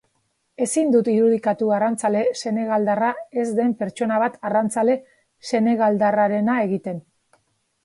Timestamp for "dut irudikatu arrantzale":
0.93-2.23